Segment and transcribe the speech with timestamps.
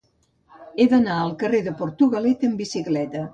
[0.83, 3.25] He d'anar al carrer de Portugalete amb bicicleta.